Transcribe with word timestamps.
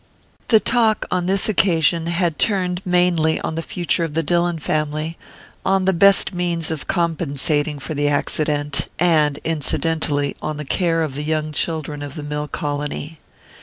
The 0.47 0.59
talk, 0.59 1.05
on 1.11 1.27
this 1.27 1.47
occasion, 1.47 2.07
had 2.07 2.39
turned 2.39 2.81
mainly 2.83 3.39
on 3.41 3.53
the 3.53 3.61
future 3.61 4.03
of 4.03 4.15
the 4.15 4.23
Dillon 4.23 4.57
family, 4.57 5.15
on 5.63 5.85
the 5.85 5.93
best 5.93 6.33
means 6.33 6.71
of 6.71 6.87
compensating 6.87 7.77
for 7.77 7.93
the 7.93 8.07
accident, 8.07 8.89
and, 8.97 9.37
incidentally, 9.43 10.35
on 10.41 10.57
the 10.57 10.65
care 10.65 11.03
of 11.03 11.13
the 11.13 11.23
young 11.23 11.51
children 11.51 12.01
of 12.01 12.15
the 12.15 12.23
mill 12.23 12.47
colony. 12.47 13.19